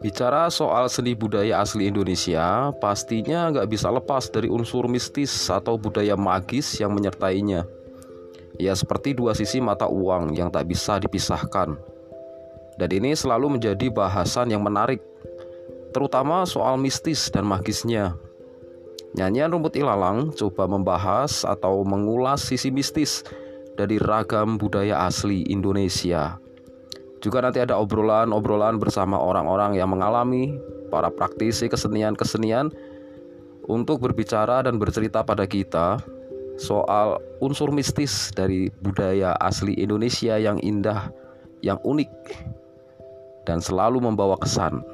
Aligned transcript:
Bicara 0.00 0.48
soal 0.48 0.88
seni 0.88 1.12
budaya 1.12 1.60
asli 1.60 1.84
Indonesia, 1.84 2.72
pastinya 2.80 3.52
nggak 3.52 3.68
bisa 3.68 3.92
lepas 3.92 4.32
dari 4.32 4.48
unsur 4.48 4.88
mistis 4.88 5.28
atau 5.52 5.76
budaya 5.76 6.16
magis 6.16 6.80
yang 6.80 6.96
menyertainya. 6.96 7.68
Ya 8.56 8.72
seperti 8.72 9.12
dua 9.12 9.36
sisi 9.36 9.60
mata 9.60 9.84
uang 9.84 10.32
yang 10.32 10.48
tak 10.48 10.72
bisa 10.72 10.96
dipisahkan. 10.96 11.76
Dan 12.80 12.90
ini 12.96 13.12
selalu 13.12 13.60
menjadi 13.60 13.92
bahasan 13.92 14.48
yang 14.48 14.64
menarik, 14.64 15.04
terutama 15.92 16.48
soal 16.48 16.80
mistis 16.80 17.28
dan 17.28 17.44
magisnya. 17.44 18.16
Nyanyian 19.20 19.52
Rumput 19.52 19.76
Ilalang 19.76 20.32
coba 20.32 20.64
membahas 20.64 21.44
atau 21.44 21.84
mengulas 21.84 22.40
sisi 22.40 22.72
mistis 22.72 23.20
dari 23.76 24.00
ragam 24.00 24.56
budaya 24.56 25.04
asli 25.04 25.44
Indonesia. 25.52 26.40
Juga 27.20 27.44
nanti 27.44 27.60
ada 27.60 27.76
obrolan-obrolan 27.76 28.80
bersama 28.80 29.20
orang-orang 29.20 29.76
yang 29.76 29.92
mengalami, 29.92 30.56
para 30.90 31.12
praktisi 31.12 31.70
kesenian-kesenian 31.70 32.72
untuk 33.70 34.02
berbicara 34.02 34.66
dan 34.66 34.80
bercerita 34.80 35.22
pada 35.22 35.46
kita 35.46 36.02
soal 36.58 37.22
unsur 37.40 37.70
mistis 37.72 38.34
dari 38.34 38.68
budaya 38.82 39.32
asli 39.40 39.78
Indonesia 39.78 40.36
yang 40.36 40.60
indah, 40.60 41.08
yang 41.64 41.80
unik, 41.86 42.10
dan 43.48 43.62
selalu 43.62 44.02
membawa 44.02 44.36
kesan. 44.36 44.84